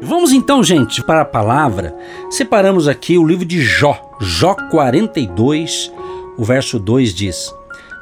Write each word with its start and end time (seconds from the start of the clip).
Vamos 0.00 0.32
então, 0.32 0.62
gente, 0.62 1.02
para 1.02 1.22
a 1.22 1.24
palavra. 1.24 1.96
Separamos 2.30 2.86
aqui 2.86 3.18
o 3.18 3.26
livro 3.26 3.44
de 3.44 3.60
Jó, 3.60 4.00
Jó 4.20 4.54
42, 4.70 5.92
o 6.36 6.44
verso 6.44 6.78
2 6.78 7.14
diz: 7.14 7.52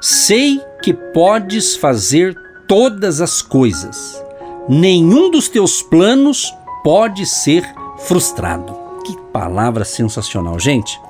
Sei 0.01 0.61
que 0.83 0.93
podes 0.93 1.75
fazer 1.75 2.37
todas 2.69 3.21
as 3.21 3.41
coisas, 3.41 4.23
nenhum 4.69 5.31
dos 5.31 5.49
teus 5.49 5.83
planos 5.83 6.53
pode 6.85 7.25
ser 7.25 7.65
frustrado. 7.99 8.77
Que 9.05 9.17
palavra 9.33 9.85
sensacional, 9.85 10.59
gente. 10.59 11.01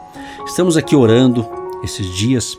Estamos 0.46 0.76
aqui 0.76 0.94
orando 0.94 1.48
esses 1.82 2.06
dias 2.14 2.58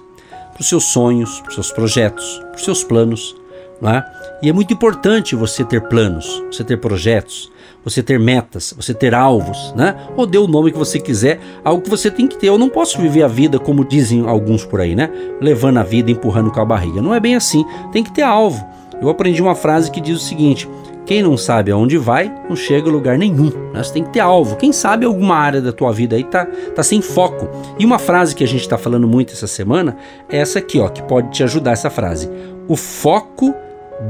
para 0.52 0.62
os 0.62 0.68
seus 0.68 0.86
sonhos, 0.86 1.40
para 1.40 1.50
os 1.50 1.54
seus 1.56 1.72
projetos, 1.72 2.40
para 2.40 2.56
os 2.56 2.64
seus 2.64 2.84
planos, 2.84 3.36
não 3.80 3.92
é? 3.92 4.06
E 4.42 4.50
é 4.50 4.54
muito 4.54 4.74
importante 4.74 5.36
você 5.36 5.64
ter 5.64 5.88
planos, 5.88 6.44
você 6.52 6.64
ter 6.64 6.78
projetos, 6.78 7.52
você 7.90 8.04
ter 8.04 8.20
metas, 8.20 8.74
você 8.76 8.94
ter 8.94 9.16
alvos, 9.16 9.74
né? 9.76 9.96
Ou 10.16 10.26
dê 10.26 10.38
o 10.38 10.48
nome 10.48 10.72
que 10.72 10.78
você 10.78 11.00
quiser, 11.00 11.40
algo 11.64 11.82
que 11.82 11.90
você 11.90 12.12
tem 12.12 12.28
que 12.28 12.38
ter. 12.38 12.48
Eu 12.48 12.58
não 12.58 12.70
posso 12.70 13.00
viver 13.00 13.24
a 13.24 13.28
vida 13.28 13.58
como 13.58 13.86
dizem 13.86 14.28
alguns 14.28 14.66
por 14.66 14.82
aí, 14.82 14.94
né? 14.94 15.10
Levando 15.40 15.78
a 15.78 15.84
vida, 15.84 16.12
empurrando 16.12 16.52
com 16.52 16.60
a 16.60 16.66
barriga. 16.66 17.02
Não 17.02 17.14
é 17.14 17.20
bem 17.20 17.36
assim. 17.36 17.66
Tem 17.92 18.04
que 18.04 18.12
ter 18.12 18.24
alvo. 18.24 18.66
Eu 19.02 19.10
aprendi 19.10 19.42
uma 19.42 19.56
frase 19.56 19.90
que 19.90 20.02
diz 20.02 20.18
o 20.18 20.24
seguinte: 20.24 20.68
quem 21.06 21.24
não 21.24 21.38
sabe 21.38 21.72
aonde 21.72 21.98
vai, 21.98 22.30
não 22.50 22.56
chega 22.56 22.90
a 22.90 22.92
lugar 22.92 23.18
nenhum. 23.18 23.50
Né? 23.74 23.82
Você 23.82 23.94
tem 23.94 24.04
que 24.04 24.12
ter 24.12 24.20
alvo. 24.20 24.58
Quem 24.58 24.74
sabe 24.74 25.06
alguma 25.06 25.38
área 25.38 25.62
da 25.62 25.72
tua 25.72 25.94
vida 25.94 26.18
aí 26.18 26.24
tá, 26.26 26.46
tá 26.76 26.84
sem 26.84 27.02
foco. 27.02 27.48
E 27.80 27.86
uma 27.86 27.98
frase 27.98 28.36
que 28.36 28.44
a 28.44 28.48
gente 28.48 28.62
está 28.62 28.78
falando 28.78 29.08
muito 29.08 29.32
essa 29.32 29.48
semana 29.48 29.96
é 30.30 30.38
essa 30.38 30.60
aqui, 30.60 30.78
ó, 30.78 30.90
que 30.90 31.02
pode 31.04 31.30
te 31.30 31.44
ajudar 31.44 31.72
essa 31.72 31.90
frase. 31.90 32.30
O 32.68 32.76
foco 32.76 33.56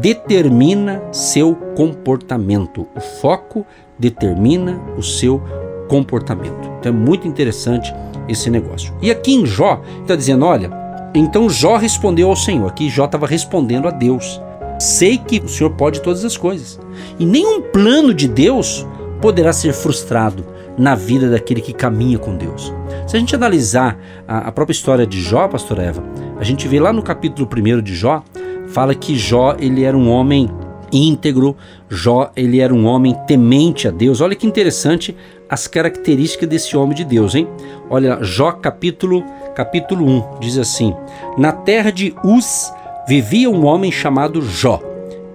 determina 0.02 1.02
seu 1.12 1.56
comportamento. 1.76 2.88
O 2.96 3.00
foco 3.00 3.66
determina 3.98 4.80
o 4.98 5.04
seu 5.04 5.42
comportamento. 5.88 6.70
Então 6.80 6.92
é 6.92 6.96
muito 6.96 7.28
interessante 7.28 7.94
esse 8.28 8.50
negócio. 8.50 8.94
E 9.02 9.10
aqui 9.10 9.34
em 9.34 9.46
Jó, 9.46 9.82
está 10.02 10.16
dizendo: 10.16 10.46
olha, 10.46 10.70
então 11.14 11.50
Jó 11.50 11.78
respondeu 11.78 12.30
ao 12.30 12.36
Senhor. 12.36 12.68
Aqui 12.68 12.90
Jó 12.90 13.06
estava 13.06 13.26
respondendo 13.26 13.88
a 13.88 13.92
Deus. 13.92 14.42
Sei 14.80 15.18
que 15.18 15.40
o 15.40 15.50
Senhor 15.50 15.72
pode 15.72 16.02
todas 16.02 16.24
as 16.24 16.38
coisas. 16.38 16.80
E 17.18 17.26
nenhum 17.26 17.62
plano 17.62 18.14
de 18.14 18.28
Deus 18.28 18.86
poderá 19.20 19.52
ser 19.52 19.74
frustrado 19.74 20.46
na 20.78 20.94
vida 20.94 21.30
daquele 21.30 21.60
que 21.60 21.74
caminha 21.74 22.20
com 22.20 22.38
Deus. 22.38 22.72
Se 23.08 23.16
a 23.16 23.20
gente 23.20 23.36
analisar 23.36 23.98
a, 24.28 24.52
própria 24.52 24.74
história 24.74 25.08
de 25.08 25.20
Jó, 25.20 25.48
pastor 25.48 25.80
Eva, 25.80 26.04
a 26.40 26.44
gente 26.44 26.68
vê 26.68 26.80
lá 26.80 26.94
no 26.94 27.02
capítulo 27.02 27.50
1 27.52 27.82
de 27.82 27.96
Jó, 27.96 28.24
fala 28.68 28.94
que 28.96 29.16
Jó 29.16 29.56
ele 29.60 29.84
era 29.84 29.98
um 29.98 30.10
homem 30.10 30.50
íntegro, 30.92 31.56
Jó 31.90 32.32
ele 32.36 32.60
era 32.60 32.74
um 32.74 32.86
homem 32.86 33.16
temente 33.28 33.88
a 33.88 33.92
Deus. 33.92 34.22
Olha 34.22 34.36
que 34.36 34.48
interessante 34.48 35.16
as 35.50 35.68
características 35.68 36.50
desse 36.50 36.76
homem 36.76 36.96
de 36.96 37.06
Deus, 37.06 37.36
hein? 37.36 37.48
Olha, 37.90 38.20
Jó 38.22 38.52
capítulo 38.52 39.24
capítulo 39.56 40.06
1 40.06 40.40
diz 40.40 40.58
assim: 40.58 40.94
Na 41.38 41.52
terra 41.52 41.92
de 41.92 42.14
Uz 42.24 42.72
vivia 43.08 43.50
um 43.50 43.66
homem 43.66 43.92
chamado 43.92 44.42
Jó. 44.42 44.82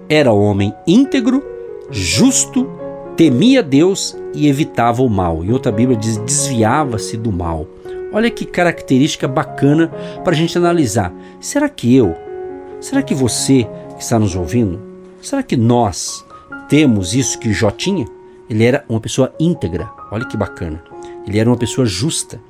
Era 0.07 0.31
homem 0.31 0.73
íntegro, 0.85 1.43
justo, 1.89 2.69
temia 3.15 3.63
Deus 3.63 4.15
e 4.33 4.47
evitava 4.47 5.01
o 5.01 5.09
mal. 5.09 5.43
Em 5.43 5.51
outra 5.51 5.71
Bíblia 5.71 5.97
diz 5.97 6.17
desviava-se 6.17 7.17
do 7.17 7.31
mal. 7.31 7.67
Olha 8.11 8.29
que 8.29 8.45
característica 8.45 9.27
bacana 9.27 9.87
para 10.23 10.33
a 10.33 10.35
gente 10.35 10.55
analisar. 10.57 11.11
Será 11.39 11.67
que 11.67 11.95
eu, 11.95 12.15
Será 12.83 13.01
que 13.01 13.15
você 13.15 13.65
que 13.95 14.03
está 14.03 14.19
nos 14.19 14.35
ouvindo, 14.35 14.77
será 15.21 15.41
que 15.41 15.55
nós 15.55 16.25
temos 16.67 17.15
isso 17.15 17.39
que 17.39 17.53
Jó 17.53 17.71
tinha? 17.71 18.05
Ele 18.49 18.65
era 18.65 18.83
uma 18.89 18.99
pessoa 18.99 19.33
íntegra, 19.39 19.89
olha 20.11 20.25
que 20.25 20.35
bacana. 20.35 20.83
Ele 21.25 21.39
era 21.39 21.49
uma 21.49 21.55
pessoa 21.55 21.87
justa. 21.87 22.41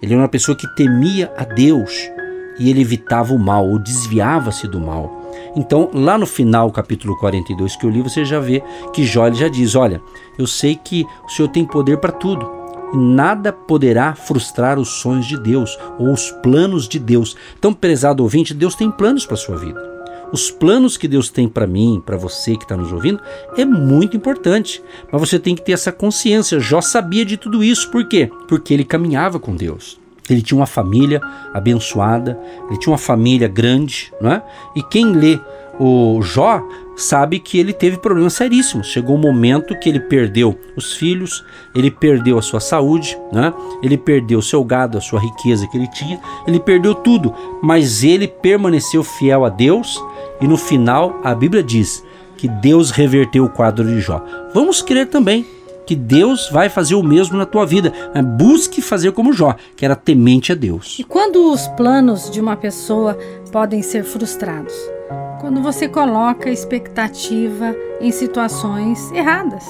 Ele 0.00 0.14
era 0.14 0.22
uma 0.22 0.28
pessoa 0.28 0.56
que 0.56 0.72
temia 0.76 1.32
a 1.36 1.42
Deus 1.42 2.08
e 2.56 2.70
ele 2.70 2.82
evitava 2.82 3.34
o 3.34 3.38
mal, 3.38 3.68
ou 3.68 3.80
desviava-se 3.80 4.68
do 4.68 4.78
mal. 4.78 5.28
Então, 5.56 5.90
lá 5.92 6.16
no 6.16 6.26
final, 6.26 6.70
capítulo 6.70 7.18
42 7.18 7.74
que 7.74 7.84
eu 7.84 7.90
li, 7.90 8.00
você 8.00 8.24
já 8.24 8.38
vê 8.38 8.62
que 8.92 9.04
Jó 9.04 9.28
já 9.32 9.48
diz: 9.48 9.74
Olha, 9.74 10.00
eu 10.38 10.46
sei 10.46 10.76
que 10.76 11.04
o 11.24 11.28
Senhor 11.28 11.48
tem 11.48 11.64
poder 11.64 11.98
para 11.98 12.12
tudo 12.12 12.59
nada 12.94 13.52
poderá 13.52 14.14
frustrar 14.14 14.78
os 14.78 14.88
sonhos 14.88 15.26
de 15.26 15.38
Deus 15.38 15.78
ou 15.98 16.12
os 16.12 16.30
planos 16.42 16.88
de 16.88 16.98
Deus. 16.98 17.36
Então, 17.58 17.72
prezado 17.72 18.22
ouvinte, 18.22 18.54
Deus 18.54 18.74
tem 18.74 18.90
planos 18.90 19.26
para 19.26 19.36
sua 19.36 19.56
vida. 19.56 19.90
Os 20.32 20.50
planos 20.50 20.96
que 20.96 21.08
Deus 21.08 21.28
tem 21.28 21.48
para 21.48 21.66
mim, 21.66 22.00
para 22.04 22.16
você 22.16 22.56
que 22.56 22.62
está 22.62 22.76
nos 22.76 22.92
ouvindo, 22.92 23.20
é 23.56 23.64
muito 23.64 24.16
importante. 24.16 24.82
Mas 25.10 25.20
você 25.20 25.38
tem 25.38 25.56
que 25.56 25.62
ter 25.62 25.72
essa 25.72 25.90
consciência. 25.90 26.60
Jó 26.60 26.80
sabia 26.80 27.24
de 27.24 27.36
tudo 27.36 27.64
isso. 27.64 27.90
Por 27.90 28.04
quê? 28.06 28.30
Porque 28.46 28.72
ele 28.72 28.84
caminhava 28.84 29.40
com 29.40 29.56
Deus. 29.56 29.98
Ele 30.28 30.42
tinha 30.42 30.56
uma 30.56 30.66
família 30.66 31.20
abençoada, 31.52 32.38
ele 32.68 32.78
tinha 32.78 32.92
uma 32.92 32.98
família 32.98 33.48
grande, 33.48 34.12
não 34.20 34.30
é? 34.30 34.42
E 34.76 34.82
quem 34.84 35.12
lê 35.12 35.40
o 35.80 36.20
Jó 36.20 36.62
sabe 36.94 37.38
que 37.38 37.58
ele 37.58 37.72
teve 37.72 37.96
problemas 37.96 38.34
seríssimos. 38.34 38.88
Chegou 38.88 39.16
um 39.16 39.20
momento 39.20 39.74
que 39.78 39.88
ele 39.88 39.98
perdeu 39.98 40.54
os 40.76 40.92
filhos, 40.92 41.42
ele 41.74 41.90
perdeu 41.90 42.38
a 42.38 42.42
sua 42.42 42.60
saúde, 42.60 43.18
né? 43.32 43.50
ele 43.82 43.96
perdeu 43.96 44.40
o 44.40 44.42
seu 44.42 44.62
gado, 44.62 44.98
a 44.98 45.00
sua 45.00 45.18
riqueza 45.18 45.66
que 45.66 45.78
ele 45.78 45.88
tinha, 45.88 46.20
ele 46.46 46.60
perdeu 46.60 46.94
tudo, 46.94 47.34
mas 47.62 48.04
ele 48.04 48.28
permaneceu 48.28 49.02
fiel 49.02 49.46
a 49.46 49.48
Deus 49.48 49.98
e 50.38 50.46
no 50.46 50.58
final 50.58 51.18
a 51.24 51.34
Bíblia 51.34 51.62
diz 51.62 52.04
que 52.36 52.46
Deus 52.46 52.90
reverteu 52.90 53.44
o 53.44 53.50
quadro 53.50 53.86
de 53.86 54.00
Jó. 54.00 54.22
Vamos 54.52 54.82
crer 54.82 55.08
também 55.08 55.46
que 55.86 55.96
Deus 55.96 56.50
vai 56.50 56.68
fazer 56.68 56.94
o 56.94 57.02
mesmo 57.02 57.38
na 57.38 57.46
tua 57.46 57.64
vida. 57.64 57.92
Busque 58.36 58.82
fazer 58.82 59.12
como 59.12 59.32
Jó, 59.32 59.56
que 59.74 59.84
era 59.84 59.96
temente 59.96 60.52
a 60.52 60.54
Deus. 60.54 60.98
E 60.98 61.04
quando 61.04 61.50
os 61.50 61.66
planos 61.68 62.30
de 62.30 62.40
uma 62.40 62.56
pessoa 62.56 63.18
podem 63.50 63.82
ser 63.82 64.04
frustrados? 64.04 64.74
Quando 65.40 65.62
você 65.62 65.88
coloca 65.88 66.50
expectativa 66.50 67.74
em 67.98 68.10
situações 68.10 69.10
erradas. 69.12 69.64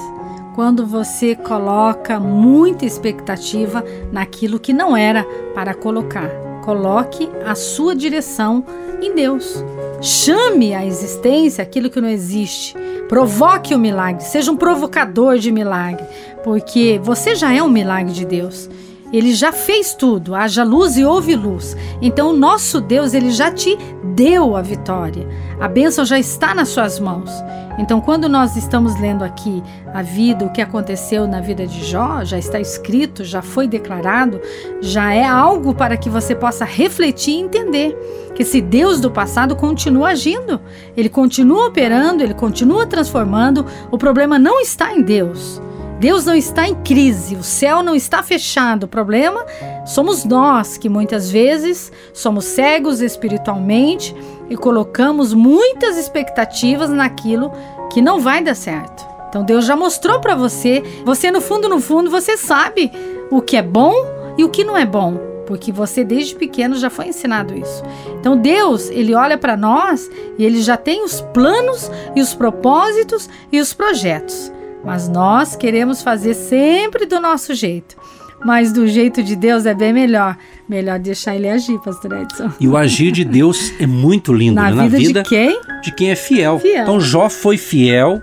Quando 0.57 0.85
você 0.85 1.37
coloca 1.37 2.19
muita 2.19 2.85
expectativa 2.85 3.85
naquilo 4.11 4.59
que 4.59 4.73
não 4.73 4.97
era 4.97 5.25
para 5.55 5.73
colocar. 5.73 6.29
Coloque 6.65 7.31
a 7.47 7.55
sua 7.55 7.95
direção 7.95 8.65
em 9.01 9.15
Deus. 9.15 9.65
Chame 10.03 10.75
à 10.75 10.85
existência 10.85 11.63
aquilo 11.63 11.89
que 11.89 12.01
não 12.01 12.09
existe. 12.09 12.75
Provoque 13.09 13.73
o 13.73 13.79
milagre, 13.79 14.25
seja 14.25 14.51
um 14.51 14.57
provocador 14.57 15.39
de 15.39 15.53
milagre, 15.53 16.05
porque 16.43 17.01
você 17.03 17.37
já 17.37 17.55
é 17.55 17.63
um 17.63 17.71
milagre 17.71 18.13
de 18.13 18.25
Deus. 18.25 18.69
Ele 19.13 19.35
já 19.35 19.53
fez 19.53 19.95
tudo, 19.95 20.35
haja 20.35 20.63
luz 20.63 20.97
e 20.97 21.05
houve 21.05 21.35
luz. 21.35 21.77
Então 22.01 22.31
o 22.31 22.37
nosso 22.37 22.81
Deus, 22.81 23.13
ele 23.13 23.31
já 23.31 23.51
te 23.51 23.77
deu 24.15 24.57
a 24.57 24.63
vitória. 24.63 25.27
A 25.61 25.67
bênção 25.67 26.05
já 26.05 26.19
está 26.19 26.55
nas 26.55 26.69
suas 26.69 27.01
mãos. 27.01 27.31
Então 27.79 28.01
quando 28.01 28.29
nós 28.29 28.57
estamos 28.57 28.99
lendo 29.01 29.25
aqui 29.25 29.63
a 29.93 30.03
vida, 30.03 30.45
o 30.45 30.53
que 30.53 30.61
aconteceu 30.61 31.27
na 31.27 31.41
vida 31.41 31.67
de 31.67 31.85
Jó, 31.85 32.25
já 32.25 32.39
está 32.39 32.61
escrito, 32.61 33.25
já 33.25 33.43
foi 33.43 33.67
declarado, 33.67 34.41
já 34.81 35.13
é 35.13 35.25
algo 35.25 35.75
para 35.75 35.97
que 35.97 36.09
você 36.09 36.35
possa 36.35 36.65
refletir 36.65 37.35
e 37.35 37.41
entender 37.41 37.97
que 38.35 38.43
esse 38.43 38.61
Deus 38.61 39.01
do 39.01 39.11
passado 39.11 39.57
continua 39.57 40.11
agindo, 40.11 40.61
ele 40.97 41.09
continua 41.09 41.67
operando, 41.67 42.23
ele 42.23 42.35
continua 42.35 42.87
transformando. 42.87 43.67
O 43.91 43.99
problema 43.99 44.39
não 44.39 44.61
está 44.61 44.93
em 44.95 45.03
Deus. 45.03 45.61
Deus 46.01 46.25
não 46.25 46.35
está 46.35 46.67
em 46.67 46.75
crise, 46.77 47.37
o 47.37 47.43
céu 47.43 47.83
não 47.83 47.95
está 47.95 48.23
fechado. 48.23 48.85
O 48.85 48.89
problema 48.89 49.45
somos 49.85 50.25
nós 50.25 50.79
que 50.79 50.89
muitas 50.89 51.31
vezes 51.31 51.93
somos 52.15 52.47
cegos 52.47 53.03
espiritualmente 53.03 54.17
e 54.49 54.57
colocamos 54.57 55.35
muitas 55.35 55.99
expectativas 55.99 56.89
naquilo 56.89 57.53
que 57.93 58.01
não 58.01 58.19
vai 58.19 58.43
dar 58.43 58.55
certo. 58.55 59.07
Então 59.29 59.45
Deus 59.45 59.67
já 59.67 59.77
mostrou 59.77 60.21
para 60.21 60.35
você, 60.35 60.83
você 61.05 61.31
no 61.31 61.43
fundo 61.43 61.69
no 61.69 61.79
fundo 61.79 62.11
você 62.11 62.35
sabe 62.35 62.91
o 63.31 63.43
que 63.43 63.59
é 63.59 63.63
bom 63.63 63.95
e 64.39 64.43
o 64.43 64.49
que 64.49 64.65
não 64.65 64.79
é 64.79 64.87
bom, 64.87 65.21
porque 65.47 65.71
você 65.71 66.03
desde 66.03 66.35
pequeno 66.35 66.77
já 66.77 66.89
foi 66.89 67.09
ensinado 67.09 67.55
isso. 67.55 67.83
Então 68.19 68.39
Deus, 68.39 68.89
ele 68.89 69.15
olha 69.15 69.37
para 69.37 69.55
nós 69.55 70.11
e 70.39 70.47
ele 70.47 70.63
já 70.63 70.79
tem 70.79 71.05
os 71.05 71.21
planos 71.21 71.91
e 72.17 72.23
os 72.23 72.35
propósitos 72.35 73.29
e 73.53 73.61
os 73.61 73.75
projetos 73.75 74.51
mas 74.85 75.09
nós 75.09 75.55
queremos 75.57 76.03
fazer 76.03 76.35
sempre 76.35 77.07
do 77.07 77.21
nosso 77.21 77.55
jeito. 77.55 77.97
mas 78.43 78.73
do 78.73 78.87
jeito 78.89 79.23
de 79.23 79.37
Deus 79.37 79.67
é 79.67 79.75
bem 79.75 79.93
melhor. 79.93 80.35
Melhor 80.67 80.99
deixar 80.99 81.35
ele 81.37 81.47
agir, 81.49 81.79
pastor 81.81 82.13
Edson. 82.15 82.51
E 82.59 82.67
o 82.67 82.75
agir 82.77 83.13
de 83.13 83.23
Deus 83.25 83.73
é 83.79 83.87
muito 83.87 84.33
lindo, 84.33 84.55
Na, 84.55 84.71
né? 84.71 84.89
vida, 84.89 85.23
de 85.23 85.29
quem? 85.29 85.61
de 85.83 85.93
quem 85.95 86.11
é 86.11 86.17
fiel. 86.17 86.59
Fiel. 86.59 86.83
Então 86.83 86.99
Jó 87.01 87.29
foi 87.29 87.59
fiel, 87.59 88.23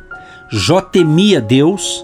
Jó 0.51 0.81
temia 0.81 1.39
Deus, 1.39 2.04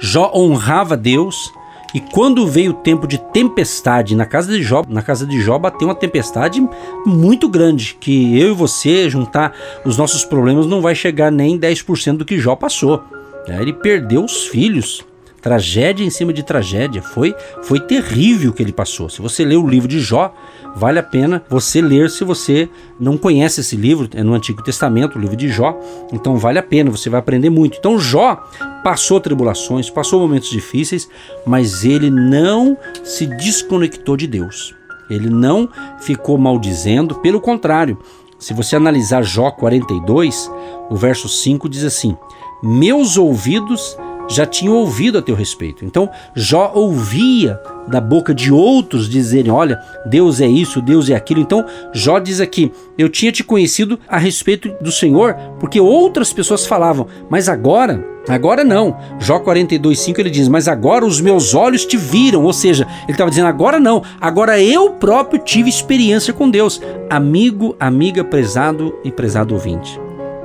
Jó 0.00 0.32
honrava 0.34 0.96
Deus. 0.96 1.52
E 1.94 2.00
quando 2.00 2.46
veio 2.48 2.70
o 2.72 2.74
tempo 2.74 3.06
de 3.06 3.18
tempestade 3.18 4.16
na 4.16 4.24
casa 4.24 4.50
de 4.50 4.62
Jó, 4.62 4.82
na 4.88 5.02
casa 5.02 5.24
de 5.26 5.40
Jó 5.42 5.58
bateu 5.58 5.86
uma 5.86 5.94
tempestade 5.94 6.66
muito 7.06 7.48
grande, 7.48 7.96
que 8.00 8.40
eu 8.40 8.52
e 8.52 8.54
você 8.54 9.08
juntar 9.10 9.52
os 9.84 9.96
nossos 9.98 10.24
problemas 10.24 10.66
não 10.66 10.80
vai 10.80 10.94
chegar 10.94 11.30
nem 11.30 11.56
10% 11.58 12.16
do 12.16 12.24
que 12.24 12.38
Jó 12.38 12.56
passou. 12.56 13.04
É, 13.48 13.60
Ele 13.60 13.72
perdeu 13.72 14.24
os 14.24 14.46
filhos, 14.46 15.04
tragédia 15.42 16.04
em 16.04 16.10
cima 16.10 16.32
de 16.32 16.42
tragédia. 16.42 17.02
Foi, 17.02 17.34
foi 17.62 17.80
terrível 17.80 18.50
o 18.50 18.54
que 18.54 18.62
ele 18.62 18.72
passou. 18.72 19.08
Se 19.08 19.20
você 19.20 19.44
ler 19.44 19.56
o 19.56 19.66
livro 19.66 19.88
de 19.88 19.98
Jó, 19.98 20.32
vale 20.76 21.00
a 21.00 21.02
pena 21.02 21.42
você 21.50 21.82
ler 21.82 22.08
se 22.08 22.22
você 22.22 22.68
não 22.98 23.18
conhece 23.18 23.60
esse 23.60 23.74
livro, 23.74 24.08
é 24.14 24.22
no 24.22 24.32
Antigo 24.32 24.62
Testamento, 24.62 25.18
o 25.18 25.20
livro 25.20 25.36
de 25.36 25.48
Jó. 25.48 25.78
Então 26.12 26.36
vale 26.36 26.60
a 26.60 26.62
pena, 26.62 26.90
você 26.90 27.10
vai 27.10 27.18
aprender 27.18 27.50
muito. 27.50 27.76
Então 27.76 27.98
Jó 27.98 28.36
passou 28.84 29.20
tribulações, 29.20 29.90
passou 29.90 30.20
momentos 30.20 30.48
difíceis, 30.48 31.08
mas 31.44 31.84
ele 31.84 32.08
não 32.08 32.78
se 33.02 33.26
desconectou 33.26 34.16
de 34.16 34.28
Deus. 34.28 34.74
Ele 35.10 35.28
não 35.28 35.68
ficou 36.00 36.38
maldizendo, 36.38 37.16
pelo 37.16 37.40
contrário. 37.40 37.98
Se 38.38 38.54
você 38.54 38.74
analisar 38.74 39.22
Jó 39.22 39.50
42, 39.50 40.50
o 40.88 40.96
verso 40.96 41.28
5 41.28 41.68
diz 41.68 41.84
assim: 41.84 42.16
Meus 42.62 43.16
ouvidos 43.16 43.96
já 44.28 44.46
tinham 44.46 44.74
ouvido 44.74 45.18
a 45.18 45.22
teu 45.22 45.34
respeito. 45.34 45.84
Então, 45.84 46.08
Jó 46.34 46.72
ouvia 46.74 47.60
da 47.88 48.00
boca 48.00 48.34
de 48.34 48.52
outros 48.52 49.08
dizerem: 49.08 49.50
Olha, 49.50 49.78
Deus 50.06 50.40
é 50.40 50.46
isso, 50.46 50.80
Deus 50.80 51.10
é 51.10 51.14
aquilo. 51.14 51.40
Então, 51.40 51.64
Jó 51.92 52.18
diz 52.18 52.40
aqui: 52.40 52.72
Eu 52.96 53.08
tinha 53.08 53.32
te 53.32 53.44
conhecido 53.44 53.98
a 54.08 54.18
respeito 54.18 54.74
do 54.80 54.92
Senhor, 54.92 55.34
porque 55.58 55.80
outras 55.80 56.32
pessoas 56.32 56.66
falavam, 56.66 57.06
mas 57.28 57.48
agora. 57.48 58.12
Agora 58.28 58.62
não. 58.62 58.96
Jó 59.18 59.40
42,5 59.40 60.18
ele 60.20 60.30
diz: 60.30 60.46
Mas 60.46 60.68
agora 60.68 61.04
os 61.04 61.20
meus 61.20 61.54
olhos 61.54 61.84
te 61.84 61.96
viram. 61.96 62.44
Ou 62.44 62.52
seja, 62.52 62.86
ele 63.02 63.12
estava 63.12 63.30
dizendo: 63.30 63.48
Agora 63.48 63.80
não. 63.80 64.02
Agora 64.20 64.62
eu 64.62 64.90
próprio 64.90 65.40
tive 65.40 65.68
experiência 65.68 66.32
com 66.32 66.48
Deus. 66.48 66.80
Amigo, 67.10 67.74
amiga, 67.80 68.22
prezado 68.22 68.94
e 69.02 69.10
prezado 69.10 69.54
ouvinte. 69.54 70.01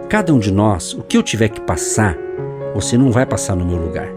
Cada 0.10 0.34
um 0.34 0.40
de 0.40 0.54
nós, 0.54 0.94
o 0.94 1.04
que 1.04 1.18
eu 1.18 1.22
tiver 1.22 1.50
que 1.50 1.60
passar, 1.60 2.18
você 2.74 2.98
não 2.98 3.12
vai 3.12 3.26
passar 3.26 3.58
no 3.58 3.66
meu 3.66 3.76
lugar. 3.76 4.08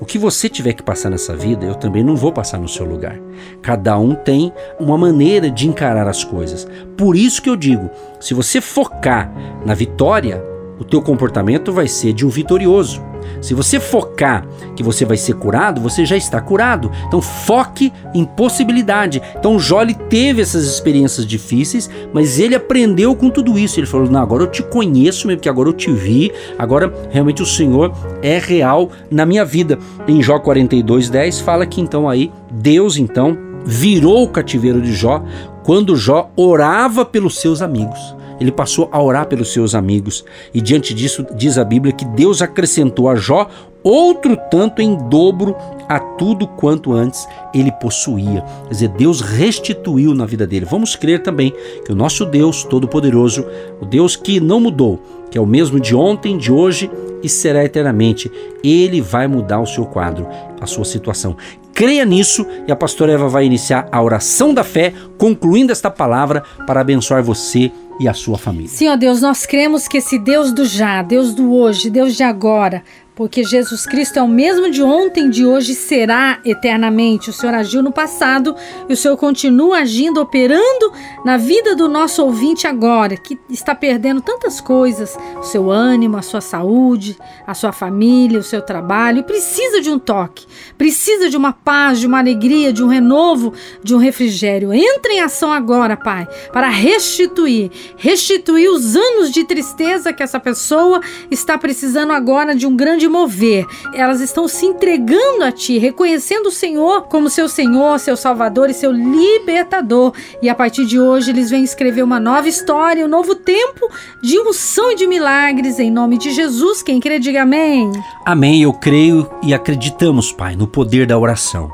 O 0.00 0.06
que 0.06 0.16
você 0.16 0.48
tiver 0.48 0.72
que 0.72 0.84
passar 0.84 1.10
nessa 1.10 1.34
vida, 1.34 1.66
eu 1.66 1.74
também 1.74 2.04
não 2.04 2.14
vou 2.14 2.32
passar 2.32 2.60
no 2.60 2.68
seu 2.68 2.86
lugar. 2.86 3.18
Cada 3.60 3.98
um 3.98 4.14
tem 4.14 4.52
uma 4.78 4.96
maneira 4.96 5.50
de 5.50 5.66
encarar 5.66 6.06
as 6.06 6.22
coisas. 6.22 6.68
Por 6.96 7.16
isso 7.16 7.42
que 7.42 7.50
eu 7.50 7.56
digo, 7.56 7.90
se 8.20 8.34
você 8.34 8.60
focar 8.60 9.32
na 9.66 9.74
vitória, 9.74 10.40
o 10.78 10.84
teu 10.84 11.02
comportamento 11.02 11.72
vai 11.72 11.88
ser 11.88 12.12
de 12.12 12.24
um 12.24 12.28
vitorioso. 12.28 13.02
Se 13.42 13.54
você 13.54 13.80
focar 13.80 14.46
que 14.76 14.82
você 14.82 15.04
vai 15.04 15.16
ser 15.16 15.34
curado, 15.34 15.80
você 15.80 16.06
já 16.06 16.16
está 16.16 16.40
curado. 16.40 16.90
Então 17.08 17.20
foque 17.20 17.92
em 18.14 18.24
possibilidade. 18.24 19.20
Então 19.36 19.58
Jó 19.58 19.82
teve 20.08 20.40
essas 20.40 20.64
experiências 20.64 21.26
difíceis, 21.26 21.90
mas 22.12 22.38
ele 22.38 22.54
aprendeu 22.54 23.16
com 23.16 23.28
tudo 23.28 23.58
isso. 23.58 23.80
Ele 23.80 23.86
falou: 23.86 24.08
"Não, 24.08 24.22
agora 24.22 24.44
eu 24.44 24.46
te 24.46 24.62
conheço 24.62 25.26
mesmo, 25.26 25.38
porque 25.38 25.48
agora 25.48 25.68
eu 25.68 25.72
te 25.72 25.90
vi. 25.90 26.32
Agora 26.56 26.92
realmente 27.10 27.42
o 27.42 27.46
Senhor 27.46 27.92
é 28.22 28.38
real 28.38 28.90
na 29.10 29.26
minha 29.26 29.44
vida." 29.44 29.76
Em 30.06 30.22
Jó 30.22 30.38
42:10 30.38 31.40
fala 31.40 31.66
que 31.66 31.80
então 31.80 32.08
aí 32.08 32.30
Deus 32.48 32.96
então 32.96 33.36
virou 33.64 34.22
o 34.22 34.28
cativeiro 34.28 34.80
de 34.80 34.92
Jó 34.92 35.24
quando 35.64 35.96
Jó 35.96 36.30
orava 36.36 37.04
pelos 37.04 37.40
seus 37.40 37.60
amigos 37.60 38.21
ele 38.40 38.52
passou 38.52 38.88
a 38.92 39.02
orar 39.02 39.26
pelos 39.26 39.52
seus 39.52 39.74
amigos. 39.74 40.24
E 40.52 40.60
diante 40.60 40.94
disso, 40.94 41.26
diz 41.34 41.58
a 41.58 41.64
Bíblia 41.64 41.92
que 41.92 42.04
Deus 42.04 42.42
acrescentou 42.42 43.08
a 43.08 43.14
Jó 43.14 43.48
outro 43.82 44.36
tanto 44.50 44.80
em 44.80 44.96
dobro 45.08 45.56
a 45.88 45.98
tudo 45.98 46.46
quanto 46.46 46.92
antes 46.92 47.26
ele 47.52 47.72
possuía. 47.72 48.44
Quer 48.64 48.70
dizer, 48.70 48.88
Deus 48.88 49.20
restituiu 49.20 50.14
na 50.14 50.24
vida 50.24 50.46
dele. 50.46 50.66
Vamos 50.66 50.94
crer 50.94 51.22
também 51.22 51.52
que 51.84 51.92
o 51.92 51.96
nosso 51.96 52.24
Deus 52.24 52.64
Todo-Poderoso, 52.64 53.44
o 53.80 53.84
Deus 53.84 54.14
que 54.16 54.40
não 54.40 54.60
mudou, 54.60 55.02
que 55.30 55.36
é 55.36 55.40
o 55.40 55.46
mesmo 55.46 55.80
de 55.80 55.94
ontem, 55.94 56.38
de 56.38 56.52
hoje 56.52 56.90
e 57.22 57.28
será 57.28 57.64
eternamente, 57.64 58.30
ele 58.62 59.00
vai 59.00 59.26
mudar 59.26 59.60
o 59.60 59.66
seu 59.66 59.86
quadro, 59.86 60.26
a 60.60 60.66
sua 60.66 60.84
situação. 60.84 61.36
Creia 61.72 62.04
nisso 62.04 62.46
e 62.66 62.72
a 62.72 62.76
pastora 62.76 63.12
Eva 63.12 63.28
vai 63.28 63.46
iniciar 63.46 63.88
a 63.90 64.02
oração 64.02 64.52
da 64.52 64.64
fé, 64.64 64.92
concluindo 65.16 65.72
esta 65.72 65.90
palavra 65.90 66.42
para 66.66 66.80
abençoar 66.80 67.22
você 67.22 67.70
e 67.98 68.08
a 68.08 68.14
sua 68.14 68.38
família. 68.38 68.68
Sim, 68.68 68.88
ó 68.88 68.96
Deus, 68.96 69.20
nós 69.20 69.46
cremos 69.46 69.86
que 69.88 69.98
esse 69.98 70.18
Deus 70.18 70.52
do 70.52 70.64
já, 70.64 71.02
Deus 71.02 71.34
do 71.34 71.52
hoje, 71.52 71.90
Deus 71.90 72.16
de 72.16 72.22
agora, 72.22 72.82
porque 73.14 73.44
Jesus 73.44 73.84
Cristo 73.86 74.18
é 74.18 74.22
o 74.22 74.28
mesmo 74.28 74.70
de 74.70 74.82
ontem, 74.82 75.28
de 75.28 75.44
hoje 75.44 75.74
será 75.74 76.40
eternamente. 76.44 77.28
O 77.28 77.32
Senhor 77.32 77.54
agiu 77.54 77.82
no 77.82 77.92
passado 77.92 78.56
e 78.88 78.92
o 78.94 78.96
Senhor 78.96 79.16
continua 79.16 79.80
agindo, 79.80 80.20
operando 80.20 80.92
na 81.24 81.36
vida 81.36 81.76
do 81.76 81.88
nosso 81.88 82.24
ouvinte 82.24 82.66
agora, 82.66 83.16
que 83.16 83.38
está 83.50 83.74
perdendo 83.74 84.22
tantas 84.22 84.60
coisas: 84.60 85.16
o 85.38 85.42
seu 85.42 85.70
ânimo, 85.70 86.16
a 86.16 86.22
sua 86.22 86.40
saúde, 86.40 87.16
a 87.46 87.52
sua 87.52 87.70
família, 87.70 88.38
o 88.38 88.42
seu 88.42 88.62
trabalho, 88.62 89.18
e 89.18 89.22
precisa 89.22 89.80
de 89.80 89.90
um 89.90 89.98
toque, 89.98 90.46
precisa 90.78 91.28
de 91.28 91.36
uma 91.36 91.52
paz, 91.52 92.00
de 92.00 92.06
uma 92.06 92.18
alegria, 92.18 92.72
de 92.72 92.82
um 92.82 92.88
renovo, 92.88 93.52
de 93.84 93.94
um 93.94 93.98
refrigério. 93.98 94.72
Entre 94.72 95.14
em 95.14 95.20
ação 95.20 95.52
agora, 95.52 95.98
Pai, 95.98 96.26
para 96.50 96.68
restituir, 96.68 97.70
restituir 97.96 98.70
os 98.70 98.96
anos 98.96 99.30
de 99.30 99.44
tristeza 99.44 100.12
que 100.12 100.22
essa 100.22 100.40
pessoa 100.40 101.00
está 101.30 101.58
precisando 101.58 102.12
agora 102.12 102.54
de 102.54 102.66
um 102.66 102.74
grande 102.74 103.02
de 103.02 103.08
mover. 103.08 103.66
Elas 103.92 104.20
estão 104.20 104.46
se 104.46 104.64
entregando 104.64 105.42
a 105.42 105.50
Ti, 105.50 105.76
reconhecendo 105.78 106.46
o 106.46 106.52
Senhor 106.52 107.02
como 107.02 107.28
seu 107.28 107.48
Senhor, 107.48 107.98
seu 107.98 108.16
Salvador 108.16 108.70
e 108.70 108.74
seu 108.74 108.92
libertador. 108.92 110.12
E 110.40 110.48
a 110.48 110.54
partir 110.54 110.86
de 110.86 111.00
hoje 111.00 111.30
eles 111.30 111.50
vêm 111.50 111.64
escrever 111.64 112.02
uma 112.02 112.20
nova 112.20 112.48
história, 112.48 113.04
um 113.04 113.08
novo 113.08 113.34
tempo 113.34 113.88
de 114.22 114.38
unção 114.38 114.92
e 114.92 114.94
de 114.94 115.06
milagres. 115.06 115.80
Em 115.80 115.90
nome 115.90 116.16
de 116.16 116.30
Jesus, 116.30 116.82
quem 116.82 117.00
crê, 117.00 117.18
diga 117.18 117.42
amém. 117.42 117.90
Amém. 118.24 118.62
Eu 118.62 118.72
creio 118.72 119.28
e 119.42 119.52
acreditamos, 119.52 120.30
Pai, 120.30 120.54
no 120.54 120.68
poder 120.68 121.06
da 121.06 121.18
oração. 121.18 121.70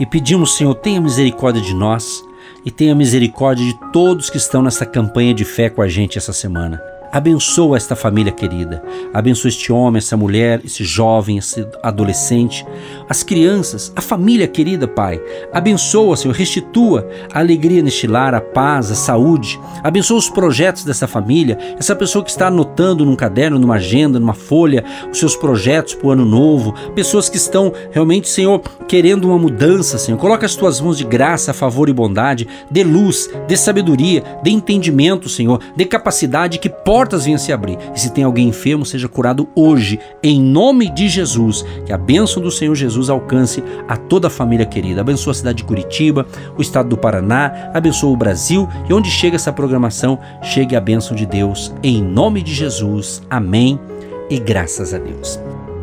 E 0.00 0.06
pedimos, 0.06 0.56
Senhor, 0.56 0.74
tenha 0.74 1.00
misericórdia 1.00 1.62
de 1.62 1.74
nós 1.74 2.24
e 2.64 2.70
tenha 2.70 2.94
misericórdia 2.94 3.64
de 3.64 3.92
todos 3.92 4.30
que 4.30 4.36
estão 4.36 4.62
nessa 4.62 4.86
campanha 4.86 5.34
de 5.34 5.44
fé 5.44 5.68
com 5.68 5.82
a 5.82 5.88
gente 5.88 6.18
essa 6.18 6.32
semana. 6.32 6.80
Abençoa 7.12 7.76
esta 7.76 7.94
família 7.94 8.32
querida. 8.32 8.82
Abençoa 9.12 9.50
este 9.50 9.70
homem, 9.70 9.98
essa 9.98 10.16
mulher, 10.16 10.62
esse 10.64 10.82
jovem, 10.82 11.36
esse 11.36 11.68
adolescente, 11.82 12.66
as 13.06 13.22
crianças, 13.22 13.92
a 13.94 14.00
família 14.00 14.48
querida, 14.48 14.88
Pai. 14.88 15.20
Abençoa, 15.52 16.16
Senhor, 16.16 16.34
restitua 16.34 17.06
a 17.30 17.40
alegria 17.40 17.82
neste 17.82 18.06
lar, 18.06 18.34
a 18.34 18.40
paz, 18.40 18.90
a 18.90 18.94
saúde. 18.94 19.60
Abençoa 19.82 20.16
os 20.16 20.30
projetos 20.30 20.84
dessa 20.84 21.06
família, 21.06 21.58
essa 21.78 21.94
pessoa 21.94 22.24
que 22.24 22.30
está 22.30 22.46
anotando 22.46 23.04
num 23.04 23.14
caderno, 23.14 23.58
numa 23.58 23.74
agenda, 23.74 24.18
numa 24.18 24.32
folha, 24.32 24.82
os 25.10 25.18
seus 25.18 25.36
projetos 25.36 25.94
para 25.94 26.06
o 26.06 26.10
ano 26.12 26.24
novo. 26.24 26.72
Pessoas 26.94 27.28
que 27.28 27.36
estão 27.36 27.74
realmente, 27.90 28.26
Senhor, 28.26 28.62
querendo 28.88 29.26
uma 29.26 29.38
mudança, 29.38 29.98
Senhor. 29.98 30.16
Coloca 30.16 30.46
as 30.46 30.56
tuas 30.56 30.80
mãos 30.80 30.96
de 30.96 31.04
graça, 31.04 31.52
favor 31.52 31.90
e 31.90 31.92
bondade. 31.92 32.48
Dê 32.70 32.82
luz, 32.82 33.28
dê 33.46 33.56
sabedoria, 33.56 34.22
dê 34.42 34.50
entendimento, 34.50 35.28
Senhor. 35.28 35.60
Dê 35.76 35.84
capacidade 35.84 36.58
que 36.58 36.70
portas 37.02 37.24
venham 37.24 37.38
se 37.38 37.52
abrir. 37.52 37.76
E 37.92 37.98
se 37.98 38.12
tem 38.12 38.22
alguém 38.22 38.46
enfermo, 38.46 38.86
seja 38.86 39.08
curado 39.08 39.48
hoje, 39.56 39.98
em 40.22 40.40
nome 40.40 40.88
de 40.88 41.08
Jesus. 41.08 41.64
Que 41.84 41.92
a 41.92 41.98
bênção 41.98 42.40
do 42.40 42.48
Senhor 42.48 42.76
Jesus 42.76 43.10
alcance 43.10 43.60
a 43.88 43.96
toda 43.96 44.28
a 44.28 44.30
família 44.30 44.64
querida. 44.64 45.00
Abençoa 45.00 45.32
a 45.32 45.34
cidade 45.34 45.58
de 45.58 45.64
Curitiba, 45.64 46.24
o 46.56 46.62
estado 46.62 46.90
do 46.90 46.96
Paraná, 46.96 47.72
abençoa 47.74 48.12
o 48.12 48.16
Brasil 48.16 48.68
e 48.88 48.94
onde 48.94 49.10
chega 49.10 49.34
essa 49.34 49.52
programação, 49.52 50.16
chegue 50.42 50.76
a 50.76 50.80
bênção 50.80 51.16
de 51.16 51.26
Deus. 51.26 51.74
Em 51.82 52.00
nome 52.00 52.40
de 52.40 52.54
Jesus. 52.54 53.20
Amém. 53.28 53.80
E 54.30 54.38
graças 54.38 54.94
a 54.94 54.98
Deus. 54.98 55.40